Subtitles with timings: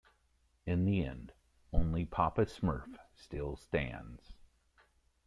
[0.65, 1.31] In the end,
[1.71, 4.33] only Papa Smurf still stands.